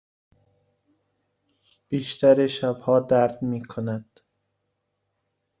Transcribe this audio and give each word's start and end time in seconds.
بیشتر 1.89 2.47
شبها 2.47 2.99
درد 2.99 3.41
می 3.43 3.61
کند. 3.65 4.19